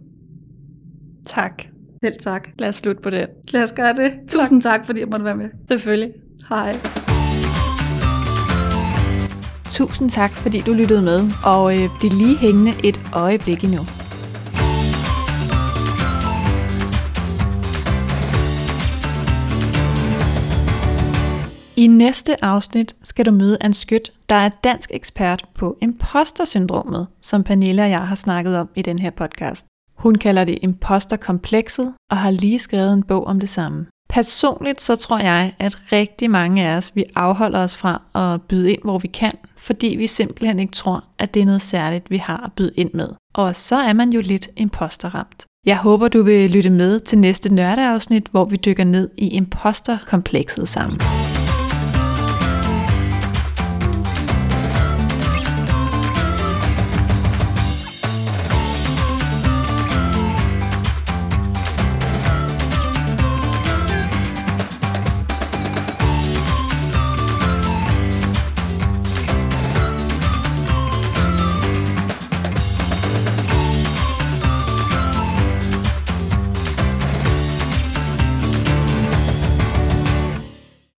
[1.27, 1.63] tak.
[2.05, 2.49] Selv tak.
[2.59, 3.27] Lad os slutte på det.
[3.53, 4.13] Lad os gøre det.
[4.29, 5.49] Tusind tak, fordi jeg måtte være med.
[5.69, 6.13] Selvfølgelig.
[6.49, 6.73] Hej.
[9.71, 13.81] Tusind tak, fordi du lyttede med, og øh, bliv lige hængende et øjeblik endnu.
[21.81, 27.45] I næste afsnit skal du møde Anne Skødt, der er dansk ekspert på impostersyndromet, som
[27.45, 29.67] Pernille og jeg har snakket om i den her podcast.
[29.95, 33.87] Hun kalder det imposterkomplekset og har lige skrevet en bog om det samme.
[34.09, 38.73] Personligt så tror jeg, at rigtig mange af os, vi afholder os fra at byde
[38.73, 42.17] ind, hvor vi kan, fordi vi simpelthen ikke tror, at det er noget særligt, vi
[42.17, 43.09] har at byde ind med.
[43.35, 45.45] Og så er man jo lidt imposterramt.
[45.67, 50.69] Jeg håber, du vil lytte med til næste nørdeafsnit, hvor vi dykker ned i imposterkomplekset
[50.69, 51.01] sammen.